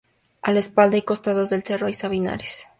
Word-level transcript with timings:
A 0.41 0.51
la 0.51 0.61
espalda 0.61 0.97
y 0.97 1.03
costados 1.03 1.51
del 1.51 1.61
cerro 1.61 1.85
hay 1.85 1.93
sabinares. 1.93 2.63